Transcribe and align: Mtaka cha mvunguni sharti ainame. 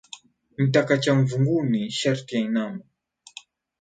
Mtaka 0.57 0.97
cha 0.97 1.13
mvunguni 1.15 1.91
sharti 1.91 2.37
ainame. 2.37 2.83